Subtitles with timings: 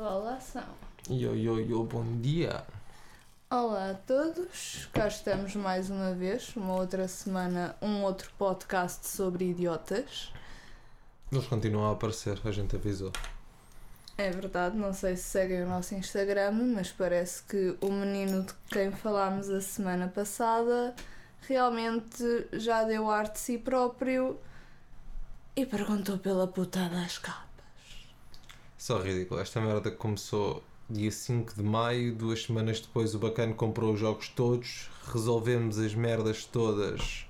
[0.00, 0.64] Rolação.
[1.10, 2.64] Yo, yo, yo, bom dia.
[3.50, 9.50] Olá a todos, cá estamos mais uma vez, uma outra semana, um outro podcast sobre
[9.50, 10.32] idiotas.
[11.30, 13.12] Eles continuam a aparecer, a gente avisou.
[14.16, 18.54] É verdade, não sei se seguem o nosso Instagram, mas parece que o menino de
[18.70, 20.94] quem falámos a semana passada
[21.46, 24.40] realmente já deu arte de si próprio
[25.54, 27.49] e perguntou pela puta das capas.
[28.80, 29.38] Só ridículo.
[29.38, 34.30] Esta merda começou dia 5 de maio, duas semanas depois o bacana comprou os jogos
[34.30, 37.26] todos, resolvemos as merdas todas.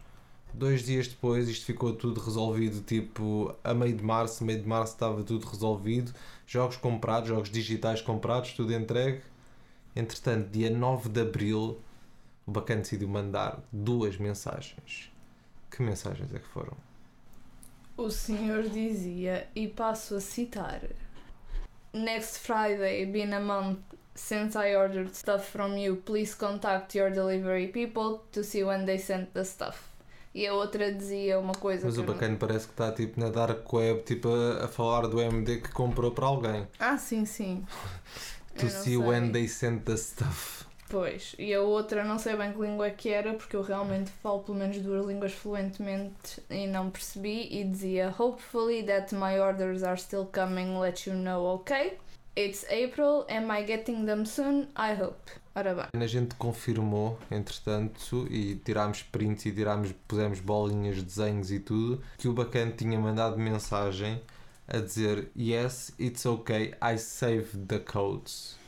[0.55, 4.93] Dois dias depois isto ficou tudo resolvido, tipo a meio de março, meio de março
[4.93, 6.15] estava tudo resolvido,
[6.47, 9.21] jogos comprados, jogos digitais comprados, tudo entregue.
[9.97, 11.81] Entretanto, dia 9 de abril,
[12.47, 15.11] o bacana decidiu mandar duas mensagens.
[15.69, 16.77] Que mensagens é que foram?
[17.97, 20.81] O senhor dizia, e passo a citar:
[21.93, 23.79] Next Friday, been a month
[24.15, 25.97] since I ordered stuff from you.
[25.97, 29.89] Please contact your delivery people to see when they sent the stuff.
[30.33, 33.19] E a outra dizia uma coisa Mas o eu não- bacana parece que está tipo
[33.19, 36.69] na dark web, tipo a, a falar do MD que comprou para alguém.
[36.79, 37.65] Ah, sim, sim.
[38.59, 39.33] To see when sei.
[39.33, 40.60] they sent the stuff.
[40.91, 44.11] Pois, e a outra não sei bem que língua é que era, porque eu realmente
[44.11, 47.47] falo pelo menos duas línguas fluentemente e não percebi.
[47.49, 51.97] E dizia: Hopefully that my orders are still coming, let you know, ok?
[52.37, 54.67] It's April, am I getting them soon?
[54.77, 55.31] I hope.
[55.55, 56.03] Ora bem.
[56.03, 62.27] A gente confirmou, entretanto, e tirámos prints e tirámos, pusemos bolinhas, desenhos e tudo, que
[62.27, 64.21] o bacana tinha mandado mensagem
[64.67, 68.60] a dizer Yes, it's okay, I saved the codes.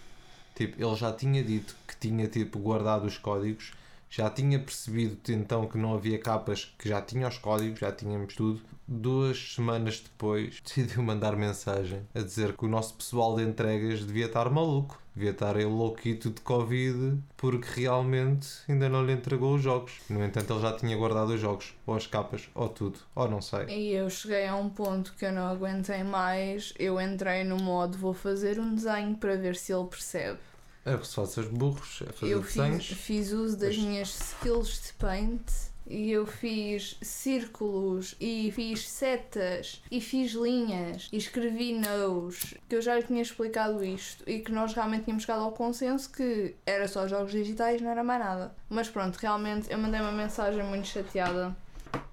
[0.54, 3.72] Tipo, ele já tinha dito que tinha tipo guardado os códigos,
[4.12, 8.34] já tinha percebido então que não havia capas, que já tinha os códigos, já tínhamos
[8.34, 8.60] tudo.
[8.86, 14.26] Duas semanas depois decidiu mandar mensagem a dizer que o nosso pessoal de entregas devia
[14.26, 19.62] estar maluco, devia estar ele louquito de Covid, porque realmente ainda não lhe entregou os
[19.62, 19.94] jogos.
[20.10, 23.40] No entanto, ele já tinha guardado os jogos, ou as capas, ou tudo, ou não
[23.40, 23.64] sei.
[23.68, 26.74] E eu cheguei a um ponto que eu não aguentei mais.
[26.78, 30.38] Eu entrei no modo: vou fazer um desenho para ver se ele percebe.
[30.84, 32.86] É que se faças burros, é fazer eu fiz, desenhos.
[32.86, 35.42] fiz uso das Mas- minhas skills de paint
[35.86, 42.82] e eu fiz círculos e fiz setas e fiz linhas e escrevi nos que eu
[42.82, 46.86] já lhe tinha explicado isto e que nós realmente tínhamos chegado ao consenso que era
[46.88, 48.54] só jogos digitais, não era mais nada.
[48.68, 51.54] Mas pronto, realmente eu mandei uma mensagem muito chateada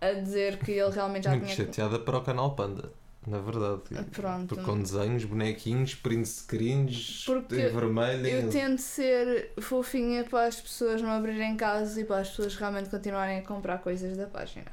[0.01, 1.56] a dizer que ele realmente já Muito tinha.
[1.56, 2.91] chateada para o canal Panda,
[3.29, 3.81] na verdade.
[4.12, 4.47] Pronto.
[4.56, 8.28] Porque com desenhos, bonequinhos, print screens, Porque em vermelho.
[8.28, 12.56] Eu em- tento ser fofinha para as pessoas não abrirem casas e para as pessoas
[12.56, 14.66] realmente continuarem a comprar coisas da página.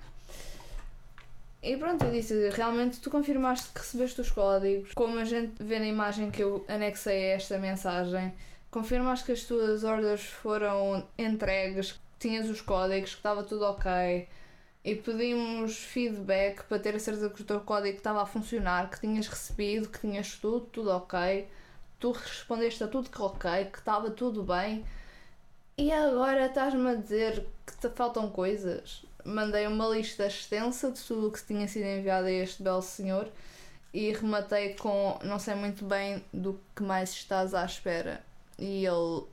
[1.62, 5.78] E pronto, eu disse, realmente tu confirmaste que recebeste os códigos, como a gente vê
[5.80, 8.32] na imagem que eu anexei a esta mensagem,
[8.70, 14.28] confirmaste que as tuas ordens foram entregues, que tinhas os códigos, que estava tudo ok,
[14.86, 19.00] e pedimos feedback para ter a certeza que o teu código estava a funcionar, que
[19.00, 21.46] tinhas recebido, que tinhas tudo, tudo ok
[21.98, 24.84] tu respondeste a tudo que ok, que estava tudo bem,
[25.76, 29.04] e agora estás-me a dizer que te faltam coisas.
[29.24, 33.28] Mandei uma lista extensa de tudo o que tinha sido enviado a este belo senhor
[33.92, 38.24] e rematei com não sei muito bem do que mais estás à espera.
[38.58, 39.24] E ele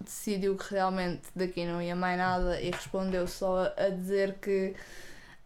[0.00, 4.74] decidiu que realmente daqui não ia mais nada e respondeu só a dizer que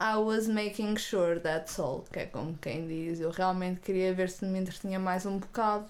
[0.01, 3.21] I was making sure that's all, que é como quem diz.
[3.21, 5.89] Eu realmente queria ver se me entretinha mais um bocado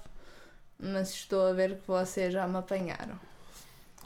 [0.79, 3.19] mas estou a ver que vocês já me apanharam.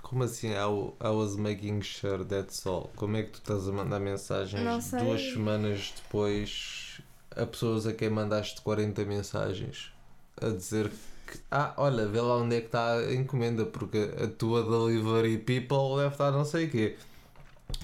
[0.03, 0.51] Como assim?
[0.51, 2.91] I, was making sure that's all.
[2.97, 7.01] Como é que tu estás a mandar mensagens duas semanas depois
[7.35, 9.93] a pessoas a quem mandaste 40 mensagens
[10.41, 10.91] a dizer
[11.33, 15.39] que ah, olha, vê lá onde é que está a encomenda, porque a tua delivery
[15.39, 16.97] people deve estar não sei o quê.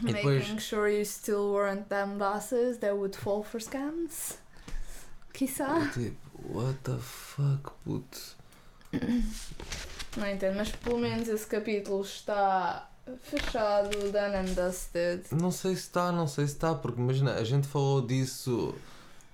[0.03, 4.37] E depois Making sure you still weren't them bosses that would fall for scams.
[5.33, 5.91] Quiçá.
[5.95, 6.17] tipo,
[6.53, 8.37] what the fuck, puto.
[10.17, 12.91] Não entendo, mas pelo menos esse capítulo está
[13.23, 15.23] fechado, done and dusted.
[15.33, 18.75] Não sei se está, não sei se está, porque imagina, a gente falou disso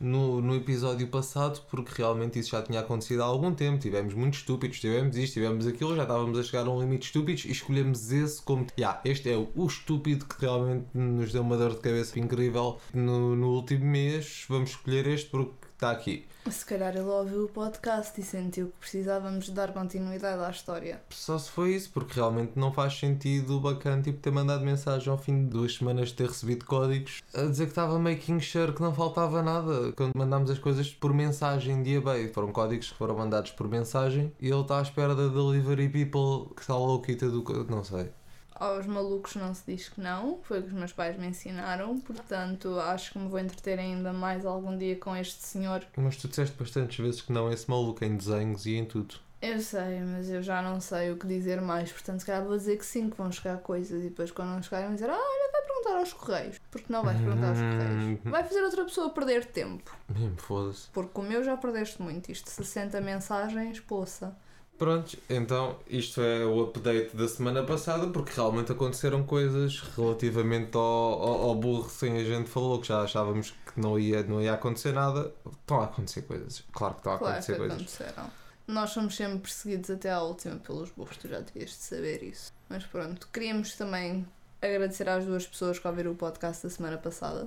[0.01, 3.79] no, no episódio passado, porque realmente isso já tinha acontecido há algum tempo.
[3.79, 7.45] Tivemos muito estúpidos, tivemos isto, tivemos aquilo, já estávamos a chegar a um limite estúpidos
[7.45, 8.67] e escolhemos esse como.
[8.79, 12.79] Yeah, este é o, o estúpido que realmente nos deu uma dor de cabeça incrível
[12.93, 14.45] no, no último mês.
[14.49, 16.27] Vamos escolher este porque está aqui.
[16.51, 21.03] Se calhar ele ouviu o podcast e sentiu que precisávamos dar continuidade à história.
[21.11, 25.11] Só se foi isso, porque realmente não faz sentido o bacana tipo, ter mandado mensagem
[25.11, 28.73] ao fim de duas semanas de ter recebido códigos a dizer que estava making sure
[28.73, 29.93] que não faltava nada.
[29.93, 34.33] Quando mandámos as coisas por mensagem de eBay, foram códigos que foram mandados por mensagem
[34.41, 37.43] e ele está à espera da delivery people que está louquita do.
[37.69, 38.11] Não sei.
[38.55, 41.99] Aos malucos não se diz que não, foi o que os meus pais me ensinaram,
[41.99, 45.85] portanto acho que me vou entreter ainda mais algum dia com este senhor.
[45.97, 49.17] Mas tu disseste bastantes vezes que não, esse maluco em desenhos e em tudo.
[49.43, 52.57] Eu sei, mas eu já não sei o que dizer mais, portanto se calhar vou
[52.57, 55.19] dizer que sim, que vão chegar coisas e depois quando não chegarem vão dizer, ah,
[55.19, 56.61] olha, vai perguntar aos correios.
[56.71, 58.05] Porque não vais perguntar aos correios.
[58.05, 58.31] Hum.
[58.31, 59.95] Vai fazer outra pessoa perder tempo.
[60.09, 60.89] Mesmo, foda-se.
[60.93, 64.35] Porque o meu já perdeste muito, isto 60 mensagens, poça.
[64.77, 70.83] Pronto, então isto é o update da semana passada, porque realmente aconteceram coisas relativamente ao,
[70.83, 74.53] ao, ao burro sem a gente falou, que já achávamos que não ia, não ia
[74.55, 75.33] acontecer nada.
[75.61, 76.65] Estão a acontecer coisas.
[76.73, 77.77] Claro que estão a Claro acontecer coisas.
[77.77, 78.31] aconteceram.
[78.67, 82.53] Nós somos sempre perseguidos até à última pelos burros, tu já devias de saber isso.
[82.69, 84.27] Mas pronto, queríamos também
[84.61, 87.47] agradecer às duas pessoas que ouviram o podcast da semana passada.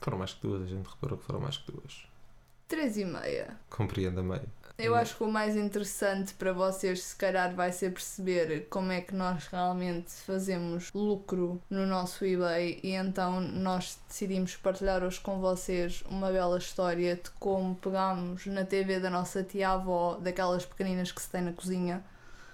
[0.00, 2.08] Foram mais que duas, a gente reparou que foram mais que duas.
[2.66, 3.56] Três e meia.
[3.70, 4.48] Compreendo a meio.
[4.78, 4.94] Eu Hum.
[4.94, 9.14] acho que o mais interessante para vocês, se calhar, vai ser perceber como é que
[9.14, 16.02] nós realmente fazemos lucro no nosso eBay e então nós decidimos partilhar hoje com vocês
[16.10, 21.30] uma bela história de como pegámos na TV da nossa tia-avó, daquelas pequeninas que se
[21.30, 22.04] tem na cozinha.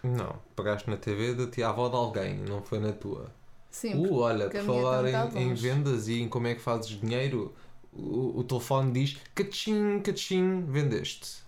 [0.03, 3.31] Não, pagaste na TV da tia-avó de alguém, não foi na tua.
[3.71, 7.55] Sim, Uh, olha, por falar em, em vendas e em como é que fazes dinheiro,
[7.93, 11.42] o, o telefone diz cachim, cachim, vendeste.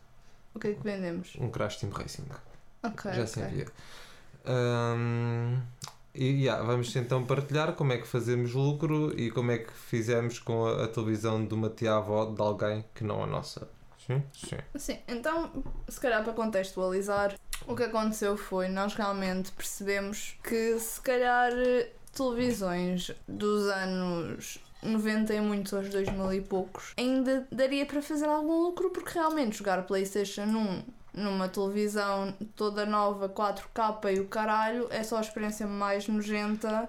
[0.54, 1.36] O que é que vendemos?
[1.38, 2.26] Um Crash Team Racing.
[2.82, 3.66] Ok, Já se envia.
[4.44, 5.60] Ahm,
[6.14, 10.38] e yeah, vamos então partilhar como é que fazemos lucro e como é que fizemos
[10.38, 13.68] com a, a televisão de uma tia-avó de alguém que não a nossa.
[14.06, 14.22] Sim?
[14.32, 14.56] Sim.
[14.76, 17.34] Sim, então, se calhar para contextualizar,
[17.66, 21.50] o que aconteceu foi nós realmente percebemos que se calhar
[22.14, 28.62] televisões dos anos 90 e muitos aos 2000 e poucos ainda daria para fazer algum
[28.62, 30.82] lucro porque realmente jogar PlayStation 1
[31.14, 36.88] numa televisão toda nova 4K e o caralho é só a experiência mais nojenta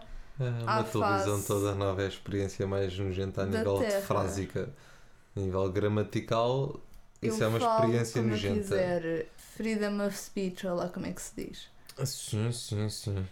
[0.66, 4.02] À uma televisão toda nova é a experiência mais nojenta a nível de Terra.
[4.02, 4.70] frásica.
[5.36, 6.80] A nível gramatical,
[7.22, 8.56] isso eu é uma experiência como nojenta.
[8.62, 11.68] quiser freedom of speech, olha lá como é que se diz
[12.06, 13.26] Sim, sim, sim.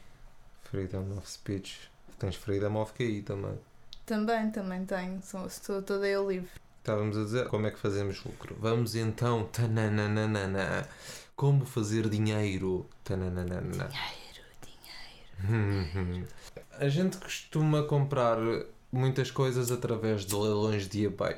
[0.63, 1.89] Freedom of speech.
[2.19, 3.57] Tens freedom of QI também.
[4.05, 8.21] Também, também tenho, sou, estou toda eu livre Estávamos a dizer como é que fazemos
[8.25, 8.57] lucro.
[8.59, 9.45] Vamos então.
[9.45, 10.85] Tananana.
[11.33, 12.85] Como fazer dinheiro.
[13.05, 13.89] Tananana.
[16.77, 18.37] A gente costuma comprar
[18.91, 21.37] muitas coisas através de leilões de eBay.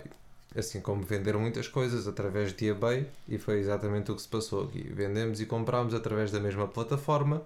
[0.57, 4.63] Assim como vender muitas coisas através de eBay, e foi exatamente o que se passou
[4.63, 4.81] aqui.
[4.81, 7.43] Vendemos e compramos através da mesma plataforma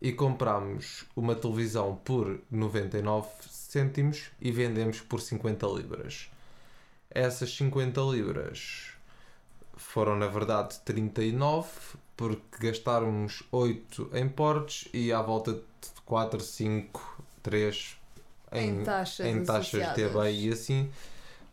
[0.00, 6.30] e compramos uma televisão por 99 cêntimos e vendemos por 50 libras.
[7.10, 8.92] Essas 50 libras
[9.76, 11.68] foram na verdade 39
[12.16, 15.60] porque gastarmos 8 em portes e à volta de
[16.04, 17.96] 4, 5, 3
[18.52, 20.90] em, taxas, em taxas de eBay e assim.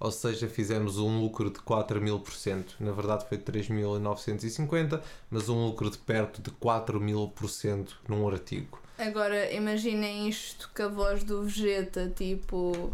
[0.03, 2.75] Ou seja, fizemos um lucro de 4 mil por cento.
[2.77, 8.27] Na verdade foi 3.950, mas um lucro de perto de 4 mil por cento num
[8.27, 8.81] artigo.
[8.97, 12.93] Agora imaginem isto com a voz do Vegeta, tipo.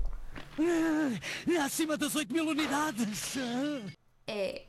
[1.51, 3.37] É acima das 8 mil unidades.
[4.27, 4.61] É.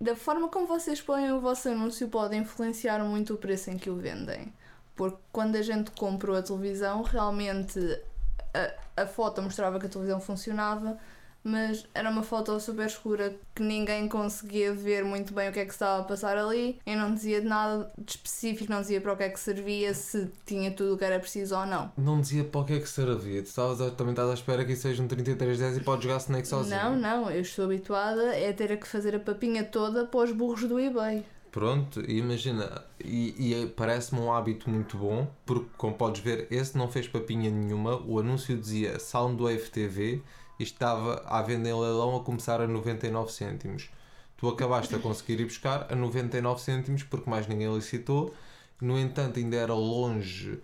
[0.00, 3.90] Da forma como vocês põem o vosso anúncio pode influenciar muito o preço em que
[3.90, 4.54] o vendem.
[4.94, 7.80] Porque quando a gente comprou a televisão, realmente
[8.54, 10.96] a, a foto mostrava que a televisão funcionava,
[11.42, 15.64] mas era uma foto super escura que ninguém conseguia ver muito bem o que é
[15.64, 19.12] que estava a passar ali e não dizia de nada de específico, não dizia para
[19.12, 21.90] o que é que servia, se tinha tudo o que era preciso ou não.
[21.96, 23.42] Não dizia para o que é que servia.
[23.42, 26.18] Tu estavas a- também estás à espera que isso seja um 3310 e podes jogar
[26.18, 26.76] Snake sozinho.
[26.76, 30.64] Não, não, eu estou habituada a ter que fazer a papinha toda para os burros
[30.64, 31.24] do eBay.
[31.50, 36.86] Pronto, imagina, e, e parece-me um hábito muito bom, porque como podes ver, esse não
[36.88, 40.22] fez papinha nenhuma, o anúncio dizia Soundwave TV
[40.62, 43.90] estava à venda em leilão a começar a 99 cêntimos.
[44.36, 48.34] Tu acabaste a conseguir ir buscar a 99 cêntimos porque mais ninguém licitou,
[48.80, 50.60] no entanto ainda era longe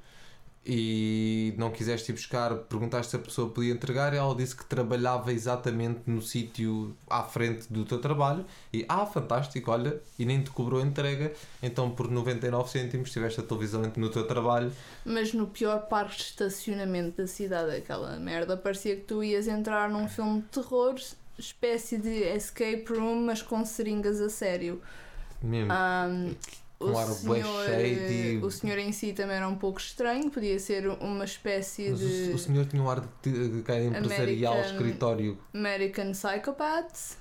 [0.67, 4.65] e não quiseste ir buscar, perguntaste se a pessoa podia entregar e ela disse que
[4.65, 10.43] trabalhava exatamente no sítio à frente do teu trabalho e ah, fantástico, olha, e nem
[10.43, 11.33] te cobrou a entrega,
[11.63, 14.73] então por 99 cêntimos tiveste a televisão no teu trabalho.
[15.05, 19.89] Mas no pior parque de estacionamento da cidade, aquela merda, parecia que tu ias entrar
[19.89, 20.97] num filme de terror
[21.39, 24.81] espécie de escape room, mas com seringas a sério.
[25.43, 25.73] Mesmo.
[25.73, 26.35] Um,
[26.79, 28.41] Com o, ar senhor, shady.
[28.43, 32.31] o senhor em si também era um pouco estranho, podia ser uma espécie Mas de
[32.33, 35.39] o, o senhor tinha um ar de, de, de empresarial, American- escritório.
[35.55, 37.17] American Psychopath.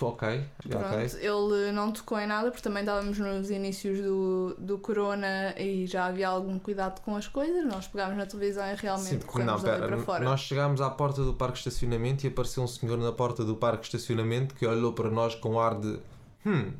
[0.00, 1.04] Ok, Pronto, ok.
[1.20, 6.06] ele não tocou em nada porque também estávamos nos inícios do, do corona e já
[6.06, 7.62] havia algum cuidado com as coisas.
[7.66, 10.24] Nós pegámos na televisão e realmente Sim, corremos não, pera, para fora.
[10.24, 13.54] nós chegámos à porta do parque de estacionamento e apareceu um senhor na porta do
[13.54, 15.98] parque de estacionamento que olhou para nós com ar de
[16.46, 16.72] hum,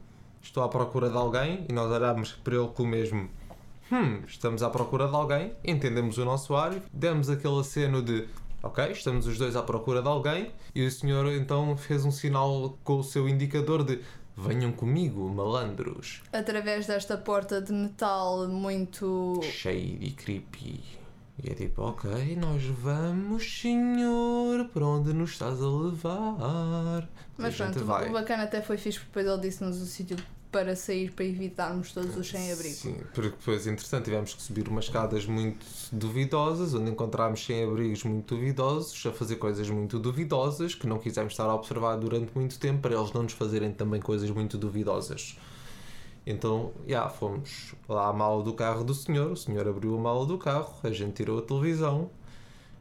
[0.46, 3.28] estou à procura de alguém e nós olhámos para ele com o mesmo
[3.90, 8.26] hum, estamos à procura de alguém, entendemos o nosso ar, demos aquele aceno de
[8.62, 12.78] ok, estamos os dois à procura de alguém e o senhor então fez um sinal
[12.84, 14.00] com o seu indicador de
[14.36, 19.40] venham comigo, malandros, Através desta porta de metal muito.
[19.42, 20.80] cheio e creepy.
[21.42, 27.08] E é tipo, ok, nós vamos, senhor, para onde nos estás a levar?
[27.36, 28.08] Mas gente pronto, vai.
[28.08, 30.16] o bacana até foi fixe porque depois ele disse-nos o sítio
[30.50, 32.74] para sair para evitarmos todos os sem-abrigo.
[32.74, 38.34] Sim, porque depois, entretanto, tivemos que subir umas escadas muito duvidosas, onde encontrámos sem-abrigos muito
[38.34, 42.80] duvidosos, a fazer coisas muito duvidosas, que não quisemos estar a observar durante muito tempo,
[42.80, 45.36] para eles não nos fazerem também coisas muito duvidosas.
[46.26, 50.26] Então, já, fomos lá à mala do carro do senhor, o senhor abriu a mala
[50.26, 52.10] do carro, a gente tirou a televisão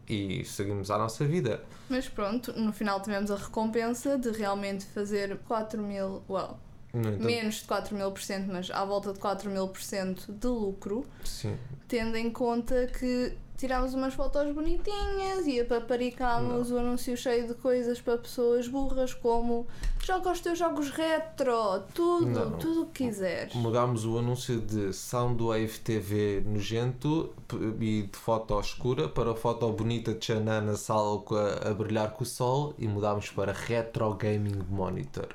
[0.10, 1.64] e seguimos a nossa vida.
[1.88, 6.24] Mas pronto, no final tivemos a recompensa de realmente fazer 4 mil.
[6.28, 6.58] Well,
[6.92, 10.32] entanto, menos de 4 mil por cento, mas à volta de 4 mil por cento
[10.32, 11.06] de lucro.
[11.24, 11.56] sim,
[11.88, 18.02] tendo em conta que tirámos umas fotos bonitinhas e paparicámos o anúncio cheio de coisas
[18.02, 19.66] para pessoas burras como
[20.04, 22.52] joga os teus jogos retro, tudo, Não.
[22.58, 23.54] tudo o que quiseres.
[23.54, 27.34] mudámos o anúncio de Soundwave TV nojento
[27.80, 31.24] e de foto escura para foto bonita de Xanã na sala
[31.64, 35.30] a, a brilhar com o sol e mudámos para Retro Gaming Monitor.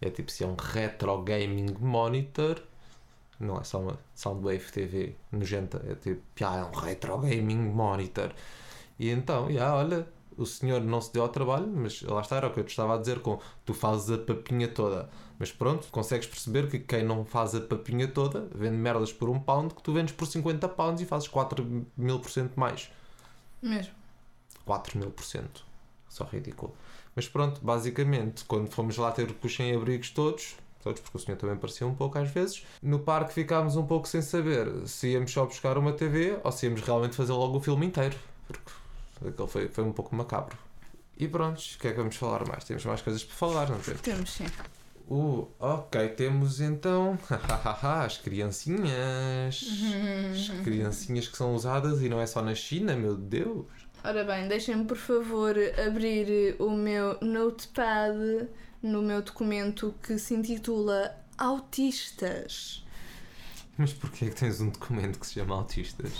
[0.00, 2.60] É tipo, se é um Retro Gaming Monitor,
[3.38, 8.32] não é só uma Soundwave TV nojenta, é tipo, já é um Retro Gaming Monitor.
[8.98, 12.48] E então, já, olha, o senhor não se deu ao trabalho, mas lá está, era
[12.48, 15.08] o que eu te estava a dizer com tu fazes a papinha toda.
[15.38, 19.38] Mas pronto, consegues perceber que quem não faz a papinha toda vende merdas por um
[19.38, 22.90] pound que tu vendes por 50 pounds e fazes 4 mil por cento mais.
[23.62, 23.94] Mesmo.
[24.64, 25.64] 4 mil por cento.
[26.08, 26.74] Só ridículo.
[27.14, 31.56] Mas pronto, basicamente, quando fomos lá ter os sem-abrigos todos, todos, porque o senhor também
[31.56, 35.44] parecia um pouco às vezes, no parque ficámos um pouco sem saber se íamos só
[35.44, 38.16] buscar uma TV ou se íamos realmente fazer logo o filme inteiro.
[38.46, 38.70] Porque
[39.26, 40.56] aquele foi, foi um pouco macabro.
[41.18, 42.62] E pronto, o que é que vamos falar mais?
[42.62, 44.00] Temos mais coisas para falar, não temos?
[44.00, 44.46] Temos sim.
[45.08, 47.18] Uh, ok, temos então
[47.82, 49.64] as criancinhas.
[50.30, 53.66] As criancinhas que são usadas e não é só na China, meu Deus.
[54.04, 58.48] Ora bem, deixem-me por favor abrir o meu notepad
[58.86, 62.84] no meu documento que se intitula Autistas.
[63.76, 66.12] Mas porquê é que tens um documento que se chama Autistas?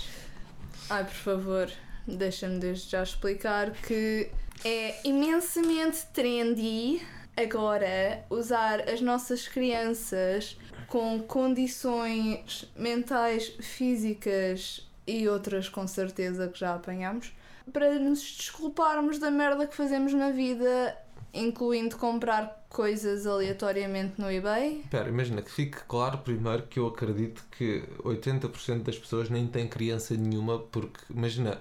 [0.89, 1.71] Ai, por favor,
[2.07, 4.29] deixa-me desde já explicar que
[4.63, 7.01] é imensamente trendy
[7.35, 10.57] agora usar as nossas crianças
[10.87, 17.33] com condições mentais, físicas e outras com certeza que já apanhamos
[17.71, 20.97] para nos desculparmos da merda que fazemos na vida,
[21.33, 24.81] incluindo comprar coisas aleatoriamente no eBay.
[24.81, 29.67] Espera, imagina que fique claro primeiro que eu acredito que 80% das pessoas nem têm
[29.67, 31.59] criança nenhuma, porque imagina,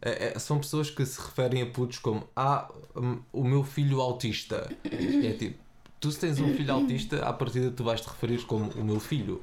[0.00, 4.00] é- é- são pessoas que se referem a putos como Ah, hum, o meu filho
[4.00, 4.70] autista.
[4.84, 5.58] É tipo,
[6.00, 9.00] tu se tens um filho autista, à partida tu vais te referir como o meu
[9.00, 9.42] filho.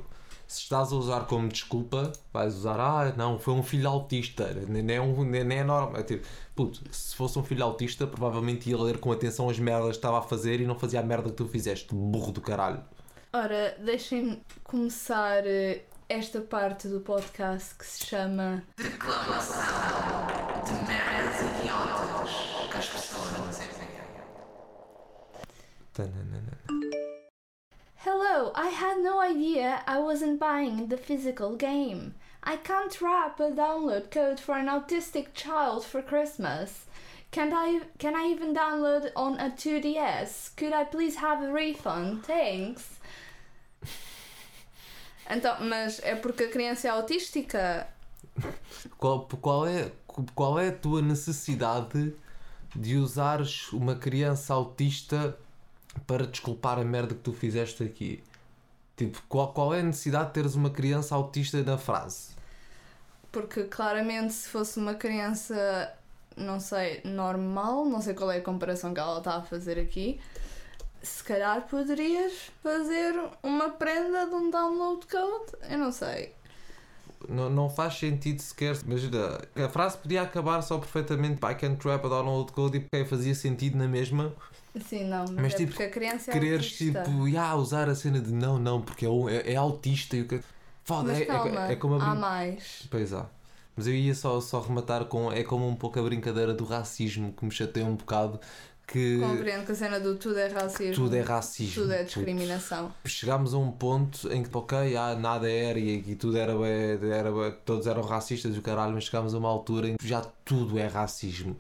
[0.53, 4.95] Se estás a usar como desculpa, vais usar, ah, não, foi um filho autista, nem
[4.95, 5.99] é, um, nem, é normal.
[5.99, 9.89] É tipo, puto, se fosse um filho autista, provavelmente ia ler com atenção as merdas
[9.89, 12.83] que estava a fazer e não fazia a merda que tu fizeste, burro do caralho.
[13.33, 19.92] Ora, deixem-me começar eh, esta parte do podcast que se chama Tananana.
[28.55, 32.13] I had no idea I wasn't buying the physical game.
[32.43, 36.85] I can't wrap a download code for an autistic child for Christmas.
[37.31, 40.55] Can I can I even download on a 2DS?
[40.55, 42.25] Could I please have a refund?
[42.25, 42.99] Thanks.
[45.29, 47.87] Então, mas é porque a criança é autística?
[48.97, 49.91] Qual, qual, é,
[50.35, 52.13] qual é a tua necessidade
[52.75, 55.37] de usares uma criança autista
[56.05, 58.21] para desculpar a merda que tu fizeste aqui?
[58.95, 62.33] Tipo, qual, qual é a necessidade de teres uma criança autista na frase?
[63.31, 65.91] Porque claramente se fosse uma criança
[66.37, 70.19] não sei, normal, não sei qual é a comparação que ela está a fazer aqui.
[71.01, 76.33] Se calhar poderias fazer uma prenda de um download code, eu não sei.
[77.27, 78.77] Não, não faz sentido sequer.
[78.85, 83.05] Imagina, a frase podia acabar só perfeitamente I can trap a download code e porque
[83.05, 84.33] fazia sentido na mesma.
[84.87, 87.03] Sim, não, mas, Mas, é tipo, porque a criança é Quereres autista.
[87.03, 90.21] tipo, yeah, usar a cena de não, não, porque é, um- é, é autista e
[90.21, 90.41] o que.
[90.83, 92.87] Foda, Mas é, é- calma, é como a há brin- mais.
[92.89, 93.27] Pois há.
[93.75, 95.31] Mas eu ia só, só rematar com.
[95.31, 98.39] É como um pouco a brincadeira do racismo que me chateia um bocado.
[98.85, 100.93] Que Compreendo que a cena do tudo é racismo.
[101.05, 101.83] tudo é racismo.
[101.83, 102.91] Tudo é discriminação.
[103.05, 107.51] Chegámos a um ponto em que, ok, ah, nada era e, e tudo era, era
[107.63, 110.77] todos eram racistas e o caralho, mas chegámos a uma altura em que já tudo
[110.77, 111.55] é racismo.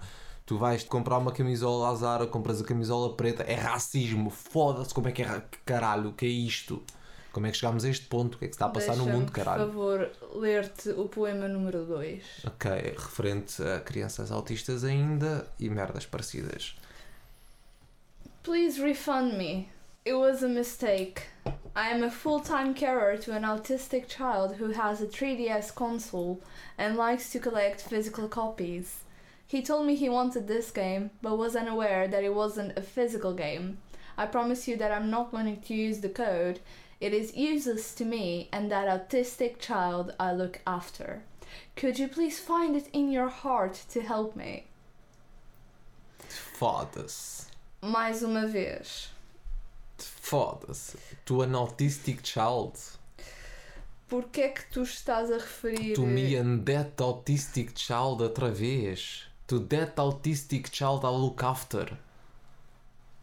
[0.53, 4.29] Tu vais comprar uma camisola à Zara, compras a camisola preta, é racismo.
[4.29, 5.41] Foda-se, como é que é?
[5.49, 6.83] que Caralho, o que é isto?
[7.31, 8.35] Como é que chegámos a este ponto?
[8.35, 9.65] O que é que se está a passar no mundo, caralho?
[9.65, 12.23] Por favor, ler-te o poema número 2.
[12.45, 16.75] Ok, referente a crianças autistas ainda e merdas parecidas.
[18.43, 19.69] Please refund me.
[20.05, 21.23] It was a mistake.
[21.75, 26.41] I am a full time carer to an autistic child who has a 3DS console
[26.77, 29.03] and likes to collect physical copies.
[29.47, 33.33] He told me he wanted this game, but was unaware that it wasn't a physical
[33.33, 33.77] game.
[34.17, 36.59] I promise you that I'm not going to use the code.
[36.99, 41.23] It is useless to me and that autistic child I look after.
[41.75, 44.65] Could you please find it in your heart to help me?
[46.27, 47.47] Foda-se.
[47.81, 49.09] Mais uma vez.
[49.97, 50.97] Foda-se.
[51.25, 52.79] Tu an autistic child.
[54.09, 55.95] Porquê é que tu estás a referir.
[55.95, 59.25] To me and that autistic child outra vez.
[59.53, 61.95] To that autistic child I look after.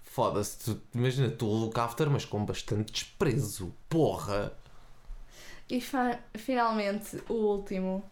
[0.05, 3.73] Foda-se, tu, imagina, tu look after, mas com bastante desprezo.
[3.89, 4.53] Porra!
[5.69, 5.81] E
[6.37, 8.05] finalmente, o último.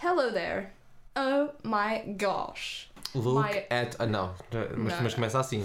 [0.00, 0.70] Hello there.
[1.16, 2.88] Oh my gosh.
[3.12, 3.96] Look My- at.
[3.98, 4.32] Ah, não.
[4.76, 5.64] Mas, Não, mas começa assim.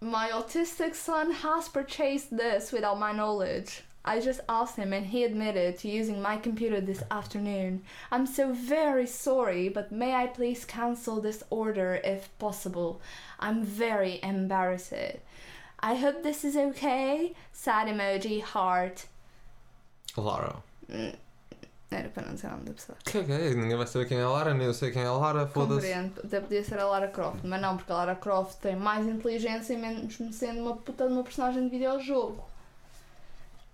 [0.00, 3.84] My autistic son has purchased this without my knowledge.
[4.04, 7.82] I just asked him and he admitted to using my computer this afternoon.
[8.10, 13.00] I'm so very sorry, but may I please cancel this order if possible?
[13.38, 14.92] I'm very embarrassed.
[15.80, 17.32] I hope this is okay.
[17.52, 19.06] Sad emoji, heart.
[20.16, 20.56] Lara.
[20.90, 21.14] Mm,
[21.90, 22.96] Era para não dizer o nome da pessoa.
[23.04, 25.46] Caguei, ninguém vai saber quem é a Lara, nem eu sei quem é a Lara,
[25.46, 25.74] foda-se.
[25.86, 26.20] Compreendo.
[26.24, 29.76] Até podia ser a Lara Croft, mas não, porque a Lara Croft tem mais inteligência,
[29.78, 32.42] mesmo sendo uma puta de uma personagem de videojogo.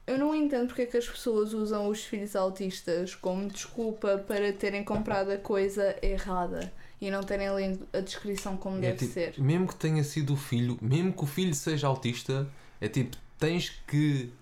[0.09, 4.53] Eu não entendo porque é que as pessoas usam os filhos autistas como desculpa para
[4.53, 9.13] terem comprado a coisa errada e não terem lido a descrição como É deve tipo,
[9.13, 9.35] ser.
[9.39, 12.49] Mesmo que tenha sido o filho, mesmo que o filho seja autista,
[12.81, 14.33] é tipo, tens que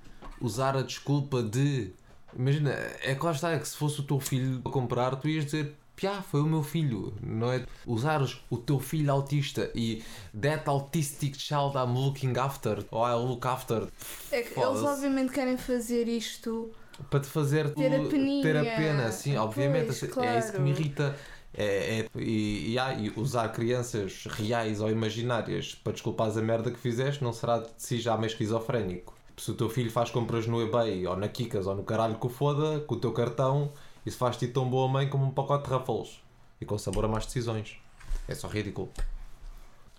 [0.40, 1.90] usar a desculpa de.
[2.35, 5.46] Imagina, é lá está, é que se fosse o teu filho a comprar, tu ias
[5.46, 5.74] dizer.
[5.96, 7.66] Piá, foi o meu filho, não é?
[7.87, 10.04] Usares o teu filho autista e
[10.38, 13.88] that autistic child I'm looking after, ou I look after,
[14.30, 16.70] É que eles obviamente querem fazer isto
[17.11, 18.42] para te fazer Ter a peninha.
[18.42, 20.80] ter a pena, sim, obviamente, Pois, assim, é isso que me claro.
[20.80, 21.16] irrita.
[21.52, 26.70] É, é- e, e, ah, e usar crianças reais ou imaginárias para desculpares a merda
[26.70, 29.14] que fizeste não será de si já meio esquizofrénico.
[29.38, 32.26] Se o teu filho faz compras no eBay ou na Kikas ou no caralho que
[32.26, 33.72] o foda, com o teu cartão,
[34.07, 36.23] isso faz-te tão boa mãe como um pacote de Ruffles
[36.61, 37.77] e com sabor a más decisões.
[38.29, 38.88] É só ridículo.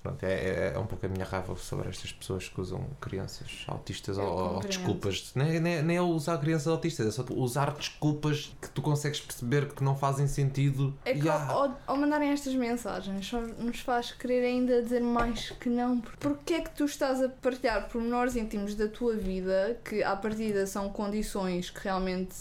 [0.02, 3.66] Pronto, é, é, é um pouco a minha raiva sobre estas pessoas que usam crianças
[3.68, 5.34] autistas ou, ou desculpas.
[5.36, 9.74] Nem, nem, nem é usar crianças autistas, é só usar desculpas que tu consegues perceber
[9.74, 10.94] que não fazem sentido.
[11.04, 15.68] É que ao, ao mandarem estas mensagens só nos faz querer ainda dizer mais que
[15.68, 16.00] não.
[16.20, 20.66] Porque é que tu estás a partilhar pormenores íntimos da tua vida que à partida
[20.66, 22.36] são condições que realmente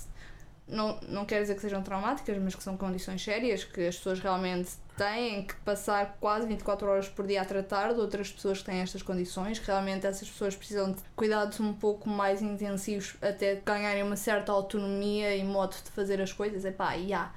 [0.68, 4.18] não, não quer dizer que sejam traumáticas, mas que são condições sérias que as pessoas
[4.18, 8.64] realmente têm que passar quase 24 horas por dia a tratar de outras pessoas que
[8.64, 14.02] têm estas condições, realmente essas pessoas precisam de cuidados um pouco mais intensivos até ganharem
[14.02, 16.64] uma certa autonomia e modo de fazer as coisas.
[16.64, 17.32] Epá, e há.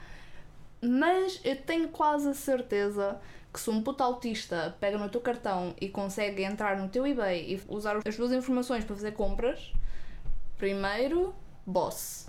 [0.81, 3.19] Mas eu tenho quase a certeza
[3.53, 7.55] que se um puto autista pega no teu cartão e consegue entrar no teu eBay
[7.55, 9.73] e usar as duas informações para fazer compras,
[10.57, 12.28] primeiro, boss.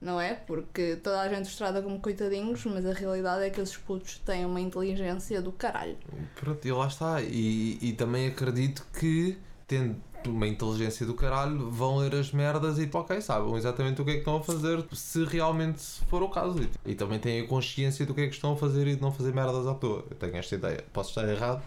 [0.00, 0.34] Não é?
[0.34, 4.18] Porque toda a gente os trata como coitadinhos, mas a realidade é que esses putos
[4.18, 5.98] têm uma inteligência do caralho.
[6.36, 7.20] Pronto, e lá está.
[7.20, 9.36] E, e também acredito que,
[9.66, 14.10] tendo uma inteligência do caralho, vão ler as merdas e, ok, sabem exatamente o que
[14.10, 16.62] é que estão a fazer, se realmente for o caso.
[16.86, 19.02] E, e também têm a consciência do que é que estão a fazer e de
[19.02, 20.04] não fazer merdas à toa.
[20.10, 20.82] Eu tenho esta ideia.
[20.94, 21.62] Posso estar errado,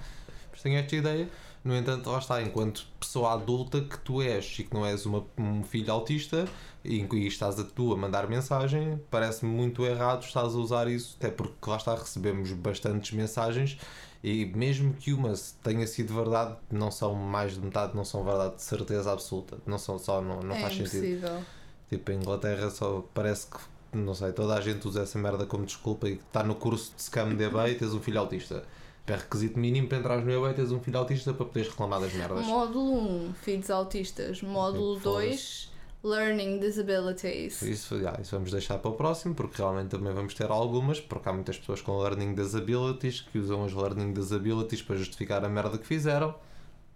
[0.63, 1.30] tenho esta ideia.
[1.63, 5.26] No entanto, lá está, enquanto pessoa adulta que tu és e que não és uma,
[5.38, 6.45] um filho autista
[6.84, 11.15] e, e estás a tu a mandar mensagem, parece-me muito errado estás a usar isso,
[11.17, 13.78] até porque lá está, recebemos bastantes mensagens
[14.23, 18.56] e mesmo que uma tenha sido verdade, não são mais de metade, não são verdade
[18.56, 19.58] de certeza absoluta.
[19.65, 21.06] Não são só, não, não é faz sentido.
[21.06, 21.41] impossível.
[21.89, 23.58] Tipo, em Inglaterra só parece que,
[23.97, 27.04] não sei, toda a gente usa essa merda como desculpa e está no curso de
[27.04, 28.63] scam de eBay e tens um filho autista.
[29.06, 32.13] É requisito mínimo para entrares no eBay tens um filho autista para poderes reclamar das
[32.13, 32.46] merdas.
[32.46, 34.42] Módulo 1, filhos autistas.
[34.42, 35.72] Módulo Sim, 2,
[36.04, 37.62] learning disabilities.
[37.62, 41.28] Isso, já, isso vamos deixar para o próximo, porque realmente também vamos ter algumas, porque
[41.28, 45.78] há muitas pessoas com learning disabilities que usam as learning disabilities para justificar a merda
[45.78, 46.34] que fizeram.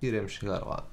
[0.01, 0.85] Iremos chegar lá.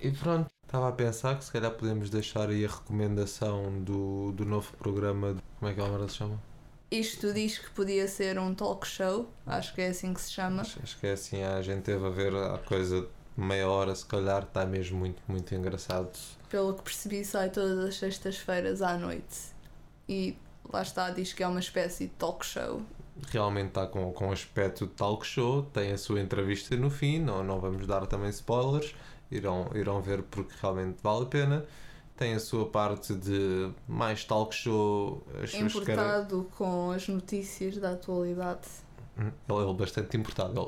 [0.00, 4.44] E pronto, estava a pensar que se calhar podemos deixar aí a recomendação do, do
[4.44, 5.34] novo programa.
[5.34, 6.53] De, como é que a merda se chama?
[6.94, 10.62] Isto diz que podia ser um talk show, acho que é assim que se chama.
[10.62, 14.06] Acho, acho que é assim, a gente teve a ver a coisa meia hora, se
[14.06, 16.16] calhar, está mesmo muito, muito engraçado.
[16.48, 19.52] Pelo que percebi, sai todas as sextas-feiras à noite.
[20.08, 20.36] E
[20.72, 22.80] lá está, diz que é uma espécie de talk show.
[23.28, 27.42] realmente está com, com aspecto de talk show, tem a sua entrevista no fim, não,
[27.42, 28.94] não vamos dar também spoilers,
[29.32, 31.66] irão, irão ver porque realmente vale a pena.
[32.16, 37.76] Tem a sua parte de mais talk show, as suas cara- Importado com as notícias
[37.76, 38.68] da atualidade.
[39.18, 40.60] Ele, ele é bastante importado.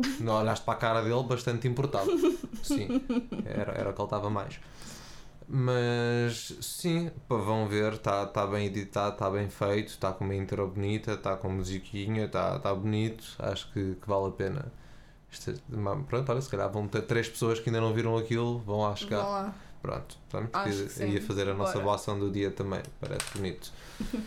[0.00, 2.10] Ele, não olhaste para a cara dele, bastante importado.
[2.62, 2.88] Sim,
[3.44, 4.58] era, era o que ele estava mais.
[5.48, 10.66] Mas sim, vão ver, está tá bem editado, está bem feito, está com uma intro
[10.66, 14.72] bonita, está com musiquinha, está tá bonito, acho que, que vale a pena.
[15.30, 15.52] Isto
[16.08, 18.94] pronto, olha, se calhar vão ter três pessoas que ainda não viram aquilo, vão lá
[18.96, 19.20] chegar.
[19.22, 19.54] Vão lá.
[19.82, 22.18] Pronto, pronto Acho ia, fazer a nossa Bora.
[22.18, 23.72] do dia também, parece bonito.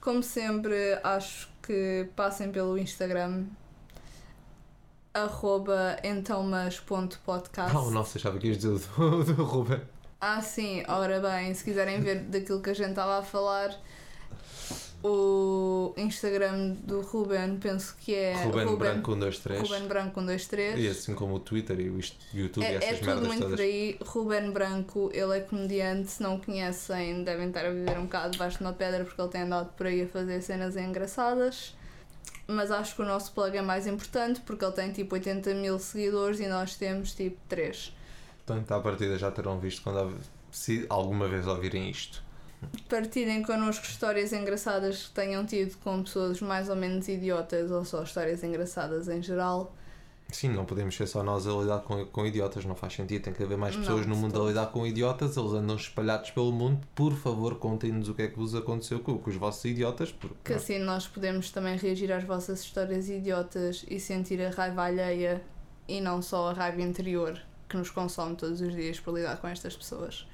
[0.00, 3.44] Como sempre, acho que passem pelo Instagram
[5.12, 9.80] arroba entãomas.podcast Ah, o nosso, achava que ias dizer o do, do Ruben.
[10.20, 13.74] Ah, sim, ora bem, se quiserem ver daquilo que a gente estava a falar,
[15.08, 19.62] o Instagram do Ruben, penso que é Ruben, Branco 123.
[19.62, 20.78] Ruben Branco 123.
[20.78, 22.00] E assim como o Twitter e o
[22.34, 23.56] YouTube e É, essas é tudo merdas muito todas.
[23.56, 23.98] por aí.
[24.04, 26.10] Ruben Branco, ele é comediante.
[26.10, 29.20] Se não o conhecem, devem estar a viver um bocado debaixo de uma pedra porque
[29.20, 31.74] ele tem andado por aí a fazer cenas engraçadas.
[32.48, 35.78] Mas acho que o nosso plug é mais importante porque ele tem tipo 80 mil
[35.78, 37.92] seguidores e nós temos tipo 3.
[38.44, 40.16] Portanto, à partida já terão visto quando
[40.52, 42.22] se alguma vez ouvirem isto.
[42.88, 48.02] Partilhem connosco histórias engraçadas que tenham tido com pessoas mais ou menos idiotas ou só
[48.02, 49.74] histórias engraçadas em geral.
[50.30, 53.22] Sim, não podemos ser só nós a lidar com, com idiotas, não faz sentido.
[53.22, 55.76] Tem que haver mais Não, pessoas no de mundo a lidar com idiotas, eles andam
[55.76, 56.84] espalhados pelo mundo.
[56.94, 60.10] Por favor, contem-nos o que é que vos aconteceu com, com os vossos idiotas.
[60.10, 64.82] Porque, Que assim nós podemos também reagir às vossas histórias idiotas e sentir a raiva
[64.82, 65.42] alheia
[65.86, 69.46] e não só a raiva interior que nos consome todos os dias por lidar com
[69.46, 70.26] estas pessoas.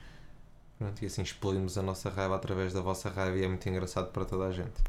[0.82, 4.10] Pronto, e assim expelimos a nossa raiva através da vossa raiva e é muito engraçado
[4.10, 4.82] para toda a gente.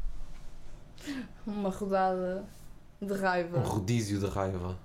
[1.46, 2.44] Uma rodada
[3.00, 3.58] de raiva.
[3.58, 4.76] Um rodízio de raiva.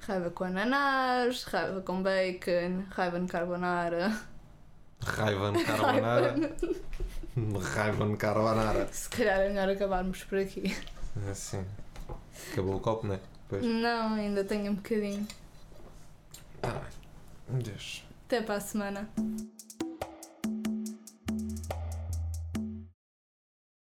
[0.00, 4.18] Raiva com ananás, raiva com bacon, raiva no carbonara.
[5.04, 6.34] Raiva no carbonara.
[7.74, 8.88] raiva no carbonara.
[8.92, 10.74] Se calhar é melhor acabarmos por aqui.
[11.26, 11.64] É Assim.
[12.52, 13.20] Acabou o copo, não é?
[13.48, 13.62] Pois.
[13.62, 15.26] Não, ainda tenho um bocadinho.
[16.62, 16.82] Ah,
[17.48, 18.04] Deus.
[18.26, 19.08] Até para a semana.